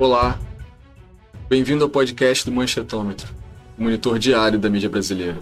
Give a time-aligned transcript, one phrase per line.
[0.00, 0.38] Olá,
[1.48, 3.34] bem-vindo ao podcast do Manchetômetro,
[3.76, 5.38] o monitor diário da mídia brasileira.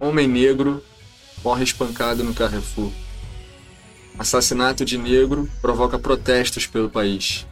[0.00, 0.82] Homem negro
[1.44, 2.90] morre espancado no Carrefour.
[4.18, 7.46] Assassinato de negro provoca protestos pelo país.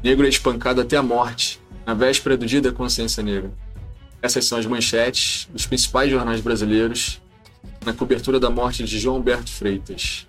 [0.00, 3.50] Negro é espancado até a morte, na véspera do Dia da Consciência Negra.
[4.22, 7.20] Essas são as manchetes dos principais jornais brasileiros
[7.84, 10.28] na cobertura da morte de João Alberto Freitas.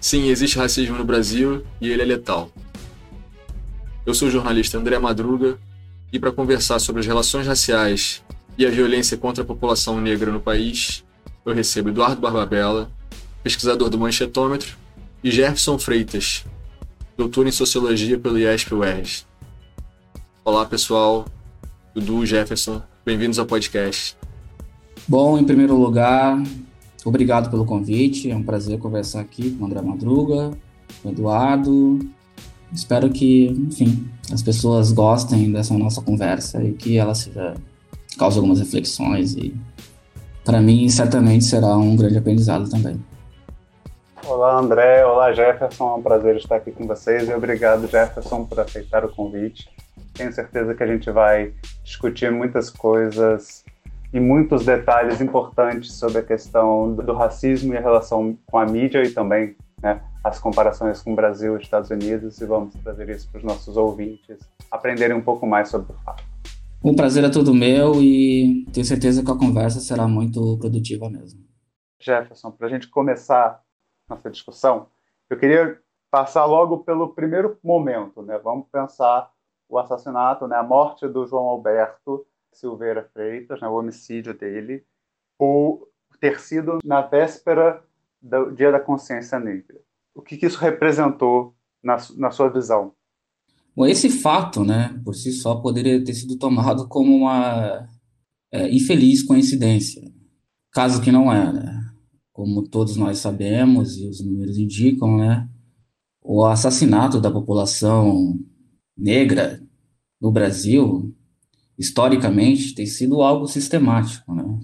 [0.00, 2.50] Sim, existe racismo no Brasil e ele é letal.
[4.04, 5.58] Eu sou o jornalista André Madruga
[6.12, 8.20] e para conversar sobre as relações raciais
[8.58, 11.04] e a violência contra a população negra no país,
[11.46, 12.90] eu recebo Eduardo Barbabella,
[13.44, 14.76] pesquisador do Manchetômetro,
[15.22, 16.44] e Jefferson Freitas,
[17.16, 19.24] doutor em Sociologia pelo IESP-UERJ.
[20.44, 21.24] Olá, pessoal.
[21.94, 24.16] Dudu, Jefferson, bem-vindos ao podcast.
[25.06, 26.42] Bom, em primeiro lugar,
[27.04, 28.28] obrigado pelo convite.
[28.28, 30.50] É um prazer conversar aqui com o André Madruga,
[31.00, 32.00] com o Eduardo.
[32.72, 37.54] Espero que, enfim, as pessoas gostem dessa nossa conversa e que ela seja,
[38.18, 39.54] cause algumas reflexões e
[40.42, 42.98] para mim certamente será um grande aprendizado também.
[44.26, 48.58] Olá André, olá Jefferson, é um prazer estar aqui com vocês e obrigado Jefferson por
[48.60, 49.68] aceitar o convite.
[50.14, 51.52] Tenho certeza que a gente vai
[51.84, 53.64] discutir muitas coisas
[54.12, 59.02] e muitos detalhes importantes sobre a questão do racismo e a relação com a mídia
[59.02, 63.28] e também né, as comparações com o Brasil e Estados Unidos e vamos trazer isso
[63.30, 64.38] para os nossos ouvintes
[64.70, 66.24] aprenderem um pouco mais sobre o fato.
[66.82, 71.40] O prazer é todo meu e tenho certeza que a conversa será muito produtiva mesmo.
[72.00, 73.62] Jefferson, para a gente começar
[74.08, 74.88] nossa discussão,
[75.30, 75.78] eu queria
[76.10, 78.38] passar logo pelo primeiro momento, né?
[78.38, 79.30] Vamos pensar
[79.68, 80.56] o assassinato, né?
[80.56, 83.68] A morte do João Alberto Silveira Freitas, né?
[83.68, 84.84] o homicídio dele,
[85.38, 85.88] por
[86.20, 87.82] ter sido na véspera
[88.20, 89.80] do Dia da Consciência Negra.
[90.14, 92.92] O que, que isso representou na, na sua visão?
[93.74, 97.88] Bom, esse fato, né, por si só, poderia ter sido tomado como uma
[98.52, 100.02] é, infeliz coincidência,
[100.70, 101.78] caso que não é, né?
[102.32, 105.48] Como todos nós sabemos e os números indicam, né,
[106.22, 108.38] o assassinato da população
[108.96, 109.62] negra
[110.20, 111.14] no Brasil,
[111.78, 114.60] historicamente, tem sido algo sistemático, né?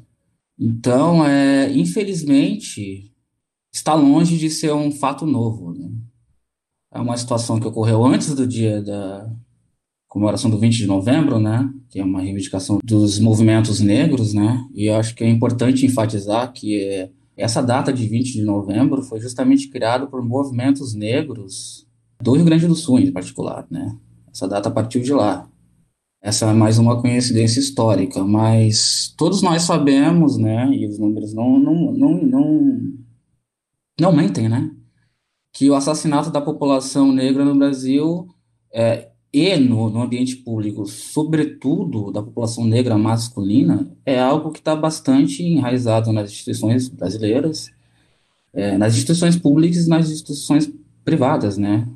[0.58, 3.07] Então, é, infelizmente,
[3.78, 5.88] está longe de ser um fato novo, né?
[6.92, 9.30] é uma situação que ocorreu antes do dia da
[10.08, 14.88] comemoração do 20 de novembro, né, que é uma reivindicação dos movimentos negros, né, e
[14.88, 20.06] acho que é importante enfatizar que essa data de 20 de novembro foi justamente criada
[20.06, 21.86] por movimentos negros
[22.20, 23.96] do Rio Grande do Sul, em particular, né,
[24.32, 25.48] essa data partiu de lá.
[26.20, 31.58] Essa é mais uma coincidência histórica, mas todos nós sabemos, né, e os números não,
[31.60, 32.97] não, não, não,
[34.00, 34.70] não mentem, né,
[35.52, 38.28] que o assassinato da população negra no Brasil
[38.72, 44.74] é, e no, no, ambiente público, sobretudo da população negra masculina, é algo que está
[44.74, 47.70] bastante enraizado nas instituições brasileiras,
[48.52, 50.70] é, nas instituições públicas e nas instituições
[51.04, 51.86] privadas, né?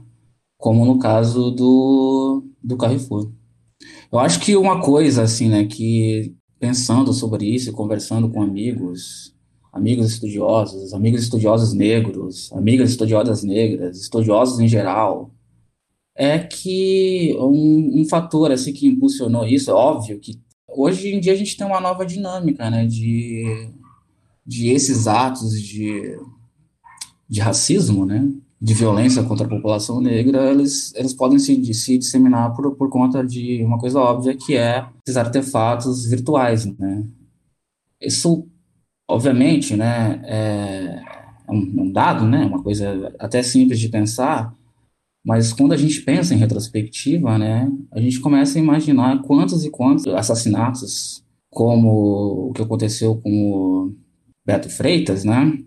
[0.59, 3.31] Como no caso do, do Carrefour.
[4.11, 9.34] Eu acho que uma coisa, assim, né, que pensando sobre isso, conversando com amigos,
[9.72, 15.31] amigos estudiosos, amigos estudiosos negros, amigas estudiosas negras, estudiosos em geral,
[16.15, 20.38] é que um, um fator assim que impulsionou isso, é óbvio que
[20.69, 23.71] hoje em dia a gente tem uma nova dinâmica, né, de,
[24.47, 26.19] de esses atos de,
[27.27, 32.54] de racismo, né, de violência contra a população negra, eles, eles podem se, se disseminar
[32.54, 37.06] por, por conta de uma coisa óbvia que é esses artefatos virtuais, né.
[37.99, 38.47] Isso
[39.09, 41.03] Obviamente, né, é,
[41.49, 44.55] é um, é um dado, né, uma coisa até simples de pensar,
[45.25, 49.71] mas quando a gente pensa em retrospectiva, né, a gente começa a imaginar quantos e
[49.71, 53.95] quantos assassinatos, como o que aconteceu com o
[54.45, 55.59] Beto Freitas, né,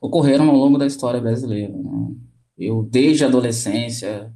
[0.00, 1.76] ocorreram ao longo da história brasileira.
[1.76, 2.14] Né?
[2.58, 4.32] Eu, desde a adolescência,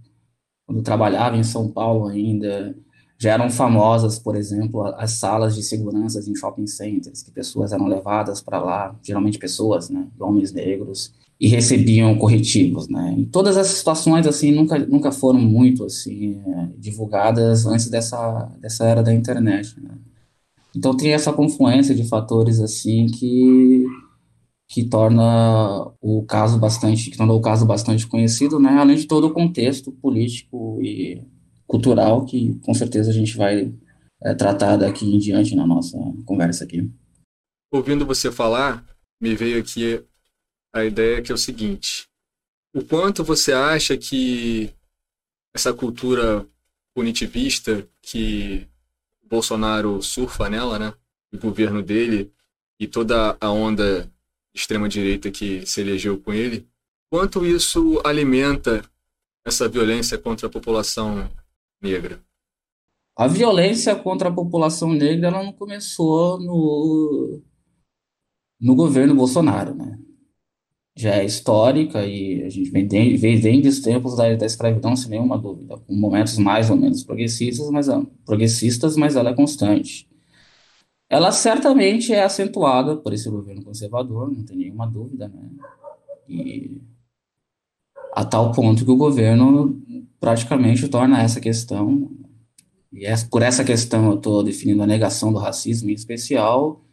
[0.66, 2.76] quando trabalhava em São Paulo ainda,
[3.20, 7.86] já eram famosas, por exemplo, as salas de segurança em shopping centers, que pessoas eram
[7.86, 13.14] levadas para lá, geralmente pessoas, né, homens negros, e recebiam corretivos, né.
[13.18, 18.86] E todas essas situações assim nunca, nunca foram muito assim é, divulgadas antes dessa dessa
[18.86, 19.90] era da internet, né?
[20.74, 23.84] Então tem essa confluência de fatores assim que
[24.68, 29.26] que torna o caso bastante que tornou o caso bastante conhecido, né, além de todo
[29.26, 31.22] o contexto político e
[31.70, 33.72] cultural que com certeza a gente vai
[34.24, 35.96] é, tratar daqui em diante na nossa
[36.26, 36.90] conversa aqui.
[37.72, 38.84] Ouvindo você falar,
[39.20, 40.04] me veio aqui
[40.74, 42.08] a ideia que é o seguinte:
[42.74, 44.74] o quanto você acha que
[45.54, 46.44] essa cultura
[46.92, 48.66] punitivista que
[49.22, 50.92] Bolsonaro surfa nela, né?
[51.32, 52.32] O governo dele
[52.80, 54.10] e toda a onda
[54.52, 56.66] extrema-direita que se elegeu com ele,
[57.08, 58.82] quanto isso alimenta
[59.46, 61.30] essa violência contra a população
[61.80, 62.20] negra?
[63.16, 67.42] A violência contra a população negra ela não começou no,
[68.60, 69.98] no governo Bolsonaro, né?
[70.96, 74.96] Já é histórica e a gente vem, de, vem desde os tempos da, da escravidão,
[74.96, 77.86] sem nenhuma dúvida, com momentos mais ou menos progressistas, mas,
[78.24, 80.08] progressistas, mas ela é constante.
[81.08, 85.50] Ela certamente é acentuada por esse governo conservador, não tem nenhuma dúvida, né?
[86.28, 86.80] E
[88.14, 89.82] a tal ponto que o governo
[90.20, 92.10] praticamente torna essa questão,
[92.92, 96.84] e é por essa questão eu estou definindo a negação do racismo em especial,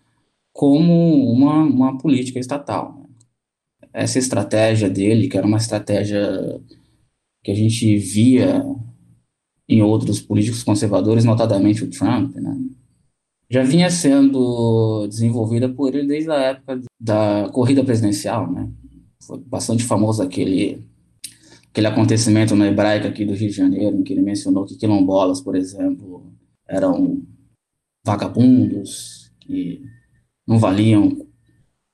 [0.53, 2.95] como uma, uma política estatal.
[2.97, 3.05] Né?
[3.93, 6.59] Essa estratégia dele, que era uma estratégia
[7.43, 8.63] que a gente via
[9.67, 12.57] em outros políticos conservadores, notadamente o Trump, né?
[13.49, 18.69] já vinha sendo desenvolvida por ele desde a época da corrida presidencial, né?
[19.21, 20.85] Foi bastante famoso aquele
[21.77, 25.39] aquele acontecimento na hebraica aqui do Rio de Janeiro, em que ele mencionou que quilombolas,
[25.39, 26.33] por exemplo,
[26.67, 27.21] eram
[28.03, 29.83] vagabundos, que
[30.47, 31.23] não valiam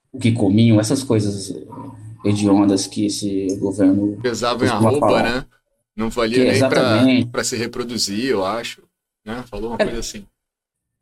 [0.10, 1.54] o que comiam, essas coisas
[2.24, 4.18] hediondas que esse governo.
[4.22, 5.24] Pesavam em arroba, falar.
[5.24, 5.46] né?
[5.94, 8.84] Não valia que, nem para se reproduzir, eu acho.
[9.26, 9.44] Né?
[9.50, 10.26] Falou uma é, coisa assim.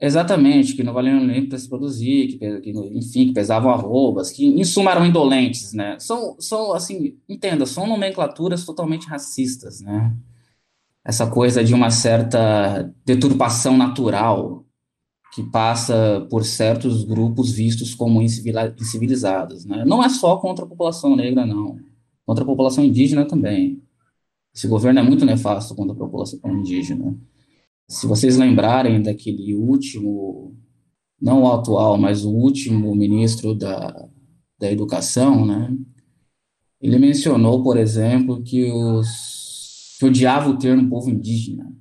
[0.03, 4.47] Exatamente, que não valiam nem para se produzir, que, que, enfim, que pesavam arrobas, que
[4.47, 5.95] em suma eram indolentes, né?
[5.99, 10.11] São, são assim, entenda, são nomenclaturas totalmente racistas, né?
[11.05, 14.65] Essa coisa de uma certa deturpação natural
[15.35, 19.85] que passa por certos grupos vistos como incivilizados, né?
[19.85, 21.77] Não é só contra a população negra, não.
[22.25, 23.83] Contra a população indígena também.
[24.53, 27.15] Esse governo é muito nefasto contra a população indígena.
[27.89, 30.55] Se vocês lembrarem daquele último,
[31.21, 34.09] não o atual, mas o último ministro da,
[34.59, 35.75] da Educação, né?
[36.79, 41.71] Ele mencionou, por exemplo, que, os, que odiava o termo povo indígena,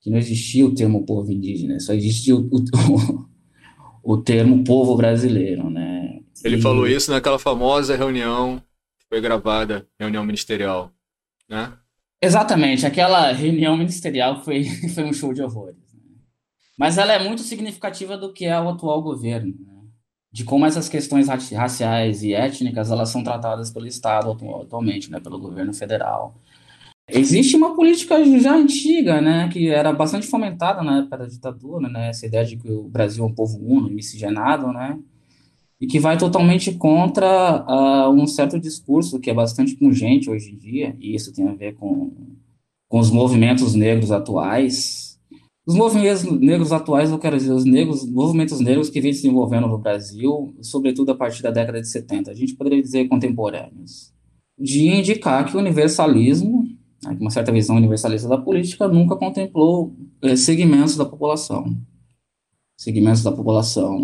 [0.00, 5.70] que não existia o termo povo indígena, só existia o, o, o termo povo brasileiro,
[5.70, 6.20] né?
[6.44, 6.62] Ele e...
[6.62, 8.58] falou isso naquela famosa reunião
[8.98, 10.92] que foi gravada, reunião ministerial,
[11.48, 11.76] né?
[12.20, 15.76] Exatamente, aquela reunião ministerial foi, foi um show de horrores.
[15.94, 16.16] Né?
[16.76, 19.74] Mas ela é muito significativa do que é o atual governo, né?
[20.32, 25.20] de como essas questões raciais e étnicas elas são tratadas pelo Estado atualmente, né?
[25.20, 26.34] pelo governo federal.
[27.10, 32.10] Existe uma política já antiga, né, que era bastante fomentada na época da ditadura, né,
[32.10, 34.98] essa ideia de que o Brasil é um povo uno, miscigenado, né,
[35.80, 40.56] e que vai totalmente contra uh, um certo discurso que é bastante pungente hoje em
[40.56, 42.12] dia, e isso tem a ver com,
[42.88, 45.18] com os movimentos negros atuais.
[45.64, 49.68] Os movimentos negros atuais, eu quero dizer, os negros, movimentos negros que vêm se desenvolvendo
[49.68, 54.12] no Brasil, sobretudo a partir da década de 70, a gente poderia dizer contemporâneos,
[54.58, 56.64] de indicar que o universalismo,
[57.04, 61.76] né, uma certa visão universalista da política, nunca contemplou eh, segmentos da população
[62.78, 64.00] segmentos da população,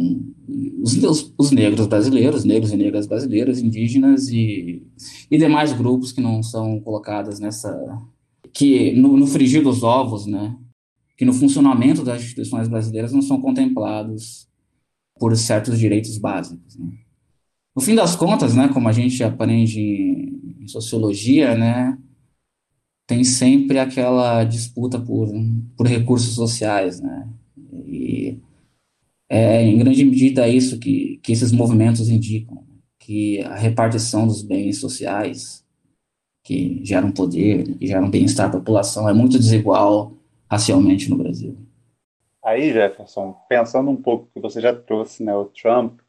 [0.83, 4.85] os, os, os, negros brasileiros, negros e negras brasileiras, indígenas e,
[5.31, 7.73] e demais grupos que não são colocadas nessa.
[8.53, 10.59] que no, no frigir dos ovos, né?
[11.17, 14.49] Que no funcionamento das instituições brasileiras não são contemplados
[15.21, 16.77] por certos direitos básicos.
[16.77, 16.91] Né?
[17.77, 19.81] No fim das contas, né, como a gente aprende
[20.61, 21.97] em sociologia, né,
[23.07, 25.29] tem sempre aquela disputa por,
[25.77, 27.29] por recursos sociais, né?
[27.87, 28.41] E
[29.29, 32.65] é, em grande medida, é isso que, que esses movimentos indicam,
[32.99, 35.65] que a repartição dos bens sociais,
[36.43, 40.13] que geram poder, que geram bem-estar à população, é muito desigual
[40.51, 41.57] racialmente no Brasil.
[42.45, 46.01] Aí, Jefferson, pensando um pouco que você já trouxe, né, o Trump,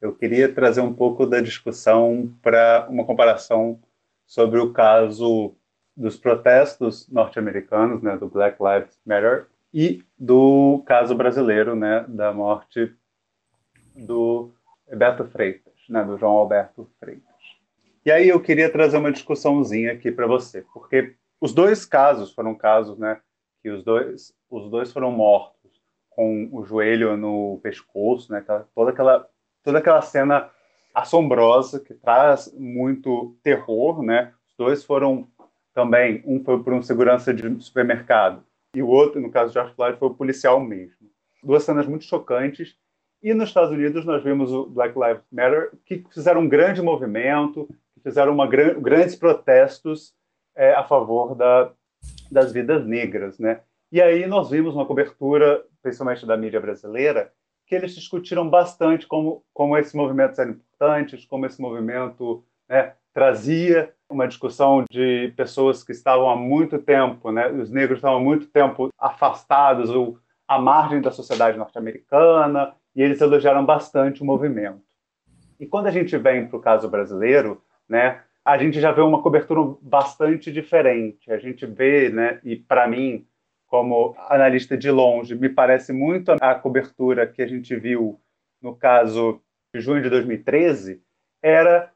[0.00, 3.80] eu queria trazer um pouco da discussão para uma comparação
[4.26, 5.54] sobre o caso
[5.96, 12.94] dos protestos norte-americanos, né, do Black Lives Matter, e do caso brasileiro, né, da morte
[13.96, 14.52] do
[14.88, 17.24] Beto Freitas, né, do João Alberto Freitas.
[18.06, 22.54] E aí eu queria trazer uma discussãozinha aqui para você, porque os dois casos foram
[22.54, 23.20] casos, né,
[23.60, 25.72] que os dois, os dois foram mortos
[26.08, 29.28] com o joelho no pescoço, né, toda aquela
[29.64, 30.50] toda aquela cena
[30.94, 34.32] assombrosa que traz muito terror, né?
[34.46, 35.26] Os dois foram
[35.72, 39.74] também, um foi por um segurança de supermercado e o outro, no caso de George
[39.74, 41.08] Floyd, foi o policial mesmo.
[41.42, 42.76] Duas cenas muito chocantes.
[43.22, 47.66] E nos Estados Unidos nós vimos o Black Lives Matter, que fizeram um grande movimento,
[47.94, 50.14] que fizeram gran grandes protestos
[50.54, 51.70] é, a favor da,
[52.30, 53.60] das vidas negras, né?
[53.90, 57.32] E aí nós vimos uma cobertura, principalmente da mídia brasileira,
[57.66, 63.94] que eles discutiram bastante como, como esses movimentos eram importantes, como esse movimento né, trazia
[64.10, 68.46] uma discussão de pessoas que estavam há muito tempo, né, os negros estavam há muito
[68.46, 74.82] tempo afastados ou à margem da sociedade norte-americana, e eles elogiaram bastante o movimento.
[75.58, 79.22] E quando a gente vem para o caso brasileiro, né, a gente já vê uma
[79.22, 81.32] cobertura bastante diferente.
[81.32, 83.26] A gente vê, né, e para mim,
[83.66, 88.20] como analista de longe, me parece muito a cobertura que a gente viu
[88.60, 89.40] no caso
[89.74, 91.02] de junho de 2013,
[91.42, 91.90] era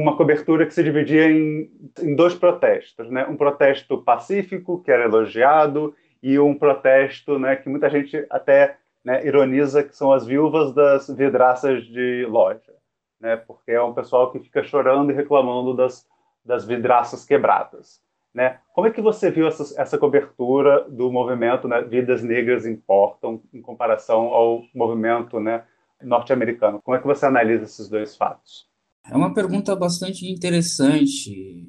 [0.00, 1.70] uma cobertura que se dividia em,
[2.02, 3.24] em dois protestos, né?
[3.26, 9.24] Um protesto pacífico, que era elogiado, e um protesto né, que muita gente até né,
[9.24, 12.74] ironiza que são as viúvas das vidraças de loja,
[13.20, 13.36] né?
[13.36, 16.04] Porque é um pessoal que fica chorando e reclamando das,
[16.44, 18.02] das vidraças quebradas.
[18.34, 18.58] Né?
[18.72, 23.62] Como é que você viu essa, essa cobertura do movimento né, Vidas Negras Importam em
[23.62, 25.62] comparação ao movimento né,
[26.02, 26.82] norte-americano?
[26.82, 28.73] Como é que você analisa esses dois fatos?
[29.06, 31.68] É uma pergunta bastante interessante,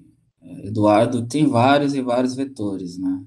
[0.63, 1.27] Eduardo.
[1.27, 3.23] Tem vários e vários vetores, né?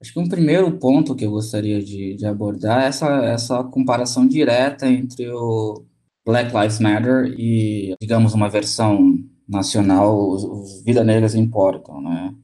[0.00, 4.26] Acho que um primeiro ponto que eu gostaria de, de abordar é essa, essa comparação
[4.26, 5.84] direta entre o
[6.24, 12.34] Black Lives Matter e, digamos, uma versão nacional, os, os Vidas Negras Importam, né?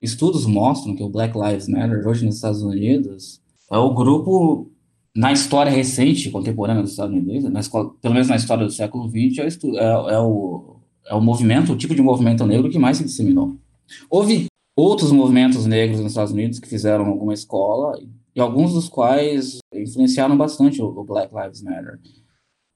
[0.00, 3.40] Estudos mostram que o Black Lives Matter hoje nos Estados Unidos
[3.70, 4.71] é o grupo
[5.14, 7.60] na história recente, contemporânea dos Estados Unidos, na
[8.00, 10.76] pelo menos na história do século XX, é, é, é, o,
[11.06, 13.56] é o movimento, o tipo de movimento negro que mais se disseminou.
[14.08, 17.98] Houve outros movimentos negros nos Estados Unidos que fizeram alguma escola,
[18.34, 22.00] e alguns dos quais influenciaram bastante o, o Black Lives Matter.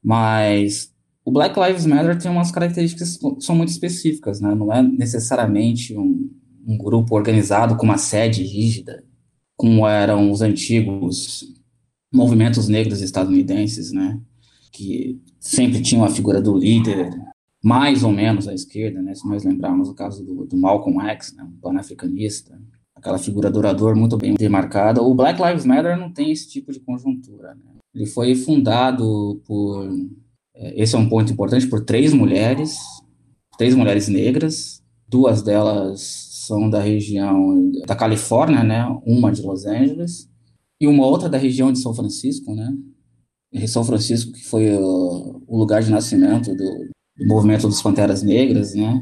[0.03, 0.93] Mas
[1.25, 4.55] o Black Lives Matter tem umas características que são muito específicas, né?
[4.55, 6.31] Não é necessariamente um,
[6.67, 9.03] um grupo organizado com uma sede rígida,
[9.57, 11.56] como eram os antigos
[12.17, 14.19] movimentos negros estadunidenses, né,
[14.73, 17.11] que sempre tinham a figura do líder,
[17.63, 21.35] mais ou menos à esquerda, né, se nós lembrarmos o caso do, do Malcolm X,
[21.37, 22.59] né, um pan-africanista,
[22.95, 25.03] aquela figura dourador muito bem demarcada.
[25.03, 27.55] O Black Lives Matter não tem esse tipo de conjuntura.
[27.55, 27.73] Né?
[27.95, 29.87] Ele foi fundado por,
[30.55, 32.79] é, esse é um ponto importante, por três mulheres,
[33.59, 36.01] três mulheres negras, duas delas
[36.47, 38.87] são da região da Califórnia, né?
[39.05, 40.29] Uma de Los Angeles
[40.81, 42.73] e uma outra da região de São Francisco, né?
[43.53, 48.23] E São Francisco que foi o, o lugar de nascimento do, do, movimento dos Panteras
[48.23, 49.01] Negras, né?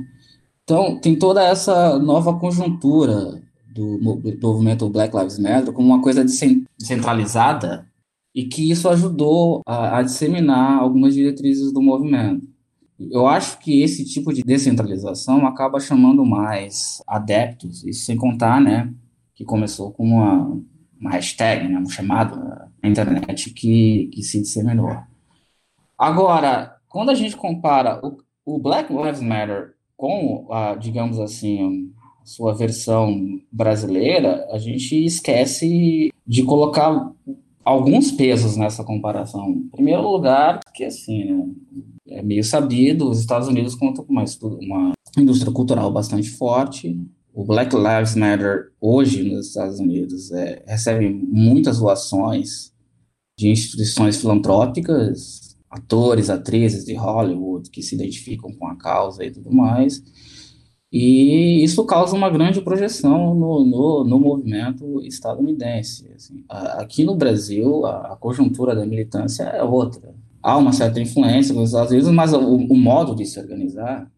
[0.62, 3.43] Então tem toda essa nova conjuntura
[3.75, 7.87] do, do movimento Black Lives Matter como uma coisa descentralizada
[8.35, 12.47] e que isso ajudou a, a disseminar algumas diretrizes do movimento.
[12.99, 18.93] Eu acho que esse tipo de descentralização acaba chamando mais adeptos, isso sem contar, né,
[19.35, 20.61] que começou com uma,
[21.01, 22.37] uma hashtag, né, um chamado
[22.83, 24.97] na internet que, que se disseminou.
[25.99, 31.93] Agora, quando a gente compara o, o Black Lives Matter com, a, digamos assim,
[32.25, 37.13] sua versão brasileira, a gente esquece de colocar
[37.65, 39.51] alguns pesos nessa comparação.
[39.51, 41.47] Em primeiro lugar, que assim, né,
[42.09, 46.99] é meio sabido, os Estados Unidos contam com uma, uma indústria cultural bastante forte.
[47.35, 52.73] O Black Lives Matter hoje nos Estados Unidos é, recebe muitas doações
[53.37, 59.53] de instituições filantrópicas, atores, atrizes de Hollywood que se identificam com a causa e tudo
[59.53, 60.00] mais.
[60.93, 66.09] E isso causa uma grande projeção no, no, no movimento estadunidense.
[66.14, 66.45] Assim.
[66.49, 70.14] Aqui no Brasil, a, a, conjuntura da militância é outra.
[70.41, 74.09] Há uma certa influência nos Estados Unidos, mas o, o, modo de se organizar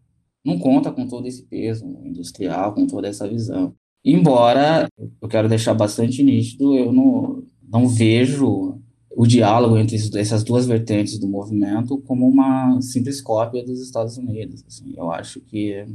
[0.47, 3.75] não conta com todo esse peso industrial, com toda essa visão.
[4.03, 4.87] Embora,
[5.21, 8.79] eu quero deixar bastante nítido, eu não, não vejo
[9.11, 14.63] o diálogo entre essas duas vertentes do movimento como uma simples cópia dos Estados Unidos.
[14.65, 14.93] Assim.
[14.95, 15.85] Eu acho que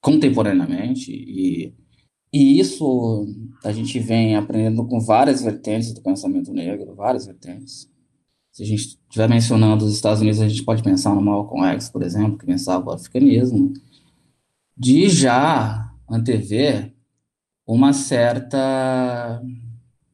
[0.00, 1.72] contemporaneamente e,
[2.32, 3.26] e isso
[3.62, 7.88] a gente vem aprendendo com várias vertentes do pensamento negro, várias vertentes.
[8.56, 11.90] Se a gente estiver mencionando os Estados Unidos, a gente pode pensar no Malcolm X,
[11.90, 13.74] por exemplo, que pensava o africanismo,
[14.74, 16.90] de já antever
[17.66, 19.42] uma certa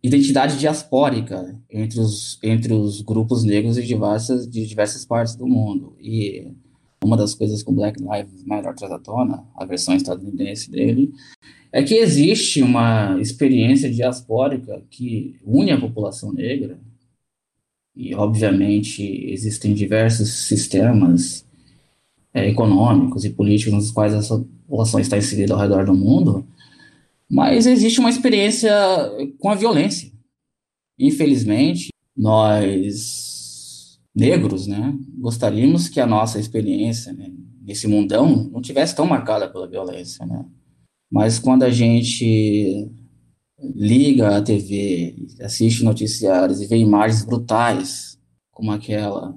[0.03, 5.95] identidade diaspórica entre os, entre os grupos negros de diversas, de diversas partes do mundo.
[6.01, 6.53] E
[7.05, 11.13] uma das coisas que o Black Lives Matter traz à tona, a versão estadunidense dele,
[11.71, 16.81] é que existe uma experiência diaspórica que une a população negra,
[17.95, 21.45] e obviamente existem diversos sistemas
[22.33, 26.47] é, econômicos e políticos nos quais essa população está inserida ao redor do mundo,
[27.29, 28.71] Mas existe uma experiência
[29.39, 30.13] com a violência.
[30.99, 37.33] Infelizmente, nós negros, né, gostaríamos que a nossa experiência né,
[37.63, 40.45] nesse mundão não tivesse tão marcada pela violência, né?
[41.11, 42.91] Mas quando a gente
[43.63, 48.19] liga a TV, assiste noticiários e vê imagens brutais,
[48.51, 49.37] como aquela,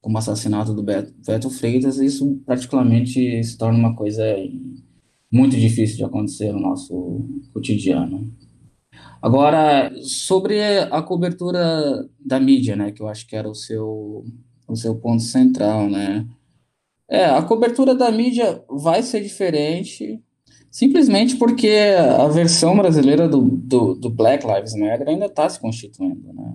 [0.00, 4.24] como o assassinato do Beto, Beto Freitas, isso praticamente se torna uma coisa
[5.32, 8.30] muito difícil de acontecer no nosso cotidiano.
[9.22, 14.24] Agora, sobre a cobertura da mídia, né, que eu acho que era o seu,
[14.68, 16.26] o seu ponto central, né?
[17.08, 20.20] É, a cobertura da mídia vai ser diferente,
[20.72, 26.32] simplesmente porque a versão brasileira do, do, do Black Lives Matter ainda está se constituindo,
[26.32, 26.54] né?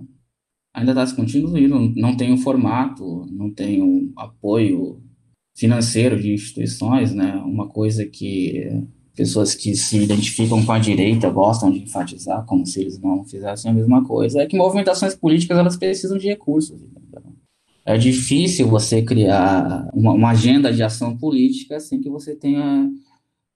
[0.74, 5.00] Ainda está se constituindo, não tem um formato, não tem um apoio
[5.56, 7.36] financeiro de instituições, né?
[7.36, 8.84] Uma coisa que
[9.14, 13.70] pessoas que se identificam com a direita gostam de enfatizar, como se eles não fizessem
[13.70, 16.80] a mesma coisa, é que movimentações políticas elas precisam de recursos.
[17.84, 22.88] É difícil você criar uma, uma, agenda de ação política sem que você tenha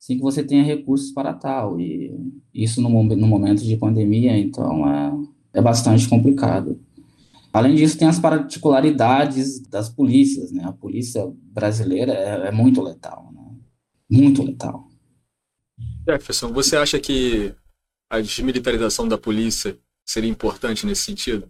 [0.02, 1.80] sem que você tenha recursos para tal.
[1.80, 2.12] E
[2.52, 5.12] isso no, no momento de pandemia, então, é,
[5.54, 6.80] é bastante complicado.
[7.52, 10.64] Além disso, tem as particularidades das polícias, né?
[10.64, 13.42] A polícia brasileira é, é muito letal, né?
[14.10, 14.88] Muito letal.
[16.04, 17.54] Jefferson, você acha que
[18.10, 21.48] a desmilitarização da polícia seria importante nesse sentido?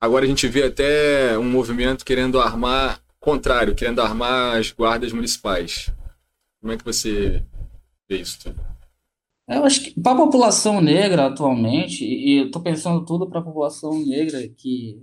[0.00, 5.90] Agora a gente vê até um movimento querendo armar, contrário, querendo armar as guardas municipais.
[6.60, 7.42] Como é que você
[8.16, 8.54] isso?
[9.48, 13.44] Eu acho que para a população negra atualmente, e eu estou pensando tudo para a
[13.44, 15.00] população negra, que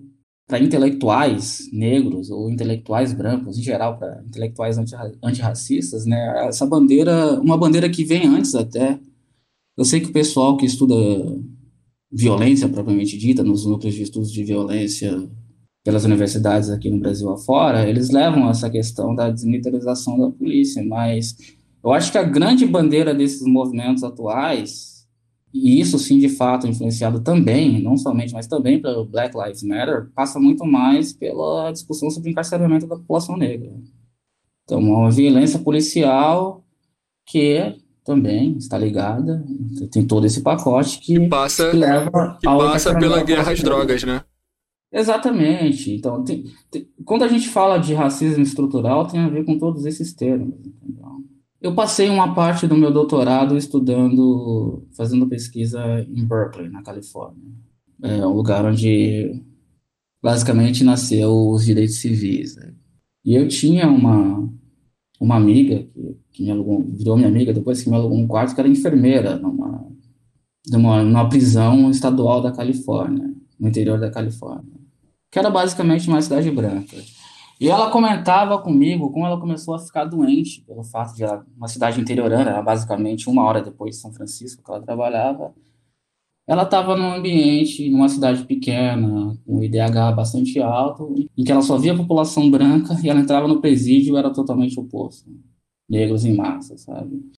[0.47, 4.77] para intelectuais negros ou intelectuais brancos, em geral, para intelectuais
[5.23, 8.99] antirracistas, né, essa bandeira, uma bandeira que vem antes até.
[9.75, 10.95] Eu sei que o pessoal que estuda
[12.11, 15.27] violência propriamente dita, nos núcleos de estudos de violência
[15.83, 21.35] pelas universidades aqui no Brasil afora, eles levam essa questão da desmilitarização da polícia, mas
[21.85, 25.07] eu acho que a grande bandeira desses movimentos atuais,
[25.53, 30.09] e isso sim de fato influenciado também, não somente, mas também pelo Black Lives Matter,
[30.15, 33.71] passa muito mais pela discussão sobre o encarceramento da população negra.
[34.63, 36.65] Então, uma violência policial
[37.23, 39.45] que também está ligada,
[39.91, 44.03] tem todo esse pacote que, que passa, que leva que passa pela guerra às drogas,
[44.03, 44.23] né?
[44.91, 45.93] Exatamente.
[45.93, 49.85] Então, tem, tem, quando a gente fala de racismo estrutural, tem a ver com todos
[49.85, 50.55] esses termos.
[50.65, 51.05] Entendeu?
[51.65, 57.41] Eu passei uma parte do meu doutorado estudando, fazendo pesquisa em Berkeley, na Califórnia.
[58.03, 59.41] É um lugar onde
[60.21, 62.55] basicamente nasceu os direitos civis.
[62.55, 62.71] Né?
[63.25, 64.47] E eu tinha uma,
[65.19, 68.53] uma amiga que, que me alugou, virou minha amiga depois que me alugou um quarto,
[68.53, 69.87] que era enfermeira numa,
[70.69, 74.79] numa, numa prisão estadual da Califórnia, no interior da Califórnia,
[75.31, 76.95] que era basicamente uma cidade branca.
[77.59, 81.67] E ela comentava comigo como ela começou a ficar doente pelo fato de ela, uma
[81.67, 85.53] cidade interiorana, era basicamente uma hora depois de São Francisco que ela trabalhava,
[86.47, 91.77] ela estava num ambiente, numa cidade pequena, com IDH bastante alto, em que ela só
[91.77, 95.27] via a população branca e ela entrava no presídio era totalmente oposto.
[95.89, 97.31] Negros em massa, sabe?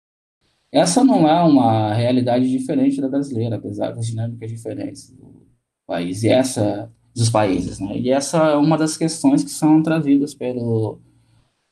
[0.72, 5.48] Essa não é uma realidade diferente da brasileira, apesar das dinâmicas diferentes do
[5.86, 7.98] país e essa dos países, né?
[7.98, 11.00] E essa é uma das questões que são trazidas pelo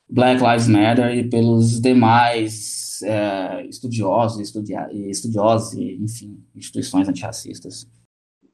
[0.09, 4.39] Black Lives Matter e pelos demais é, estudiosos,
[4.91, 7.87] estudiosos e, enfim, instituições antirracistas.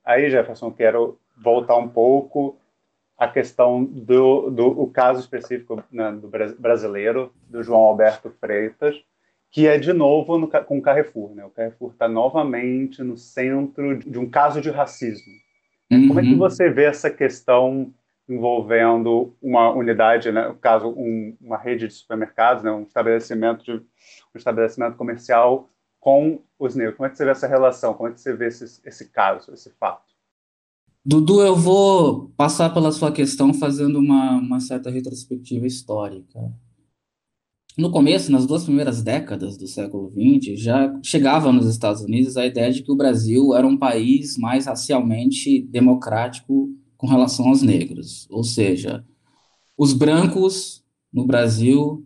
[0.04, 2.58] Aí, Jefferson, quero voltar um pouco
[3.17, 8.95] à questão do, do caso específico né, do brasileiro, do João Alberto Freitas,
[9.49, 11.36] que é de novo no, com o Carrefour.
[11.36, 11.45] Né?
[11.45, 15.32] O Carrefour está novamente no centro de um caso de racismo.
[15.91, 16.08] Uhum.
[16.08, 17.93] Como é que você vê essa questão
[18.30, 23.73] envolvendo uma unidade, né, no caso, um, uma rede de supermercados, né, um estabelecimento de
[23.73, 26.95] um estabelecimento comercial com os negros.
[26.95, 27.93] Como é que você vê essa relação?
[27.93, 30.12] Como é que você vê esse, esse caso, esse fato?
[31.04, 36.39] Dudu, eu vou passar pela sua questão fazendo uma, uma certa retrospectiva histórica.
[37.77, 42.45] No começo, nas duas primeiras décadas do século XX, já chegava nos Estados Unidos a
[42.45, 48.27] ideia de que o Brasil era um país mais racialmente democrático com relação aos negros.
[48.29, 49.05] Ou seja,
[49.77, 52.05] os brancos no Brasil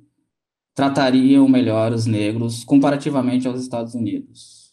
[0.75, 4.65] tratariam melhor os negros comparativamente aos Estados Unidos.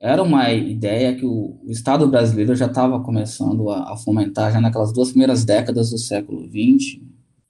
[0.00, 4.92] Era uma ideia que o, Estado brasileiro já estava começando a, a, fomentar já naquelas
[4.92, 6.98] duas primeiras décadas do século XX.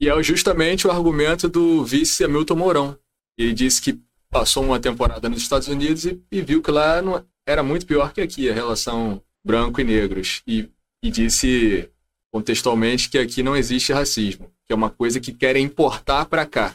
[0.01, 2.97] E é justamente o argumento do vice Hamilton Mourão.
[3.37, 7.23] Ele disse que passou uma temporada nos Estados Unidos e, e viu que lá não,
[7.45, 10.41] era muito pior que aqui, a relação branco e negros.
[10.47, 10.67] E,
[11.03, 11.87] e disse
[12.31, 16.73] contextualmente que aqui não existe racismo, que é uma coisa que querem importar para cá.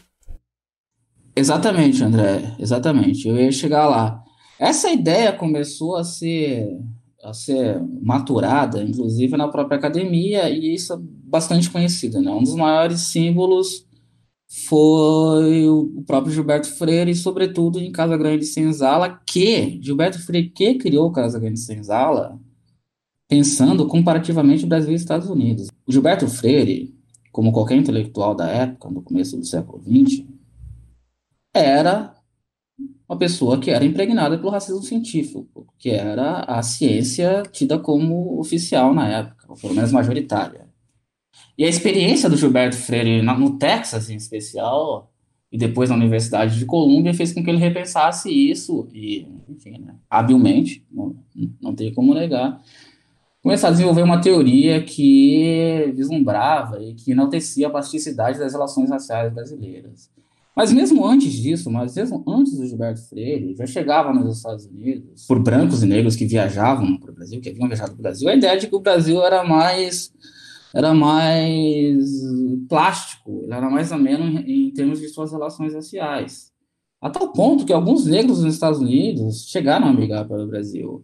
[1.35, 3.27] Exatamente, André, exatamente.
[3.27, 4.23] Eu ia chegar lá.
[4.57, 6.65] Essa ideia começou a ser
[7.23, 10.93] a ser maturada, inclusive na própria academia, e isso
[11.27, 12.31] bastante conhecido, né?
[12.31, 13.85] Um dos maiores símbolos
[14.49, 21.11] foi o próprio Gilberto Freire, sobretudo em Casa Grande Senzala, que Gilberto Freire que criou
[21.11, 22.39] Casa Grande Senzala,
[23.27, 25.67] pensando comparativamente Brasil e Estados Unidos.
[25.85, 26.95] O Gilberto Freire,
[27.31, 30.25] como qualquer intelectual da época, no começo do século XX,
[31.53, 32.15] era
[33.09, 38.93] uma pessoa que era impregnada pelo racismo científico, que era a ciência tida como oficial
[38.93, 40.66] na época, ou pelo menos majoritária.
[41.57, 45.11] E a experiência do Gilberto Freire no Texas, em especial,
[45.51, 49.95] e depois na Universidade de Colômbia, fez com que ele repensasse isso, e, enfim, né,
[50.09, 51.15] habilmente, não,
[51.59, 52.61] não tem como negar,
[53.41, 59.33] começar a desenvolver uma teoria que vislumbrava e que enaltecia a plasticidade das relações raciais
[59.33, 60.11] brasileiras.
[60.55, 65.25] Mas mesmo antes disso, mas mesmo antes do Gilberto Freire, já chegava nos Estados Unidos,
[65.27, 68.27] por brancos e negros que viajavam para o Brasil, que haviam viajado para o Brasil,
[68.27, 70.11] a ideia de que o Brasil era mais
[70.77, 71.97] era mais
[72.69, 76.51] plástico, ele era mais ameno em, termos de suas relações raciais.
[77.01, 81.03] A tal ponto que alguns negros nos Estados Unidos chegaram a migrar para o Brasil.